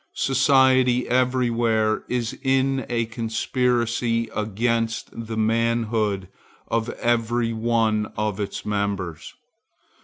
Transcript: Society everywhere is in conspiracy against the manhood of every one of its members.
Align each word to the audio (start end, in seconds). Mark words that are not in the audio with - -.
Society 0.15 1.07
everywhere 1.07 2.01
is 2.07 2.35
in 2.41 2.83
conspiracy 3.11 4.29
against 4.35 5.09
the 5.27 5.37
manhood 5.37 6.27
of 6.69 6.89
every 6.93 7.53
one 7.53 8.11
of 8.17 8.39
its 8.39 8.65
members. 8.65 9.35